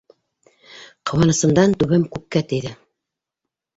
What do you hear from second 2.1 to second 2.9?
күккә тейҙе.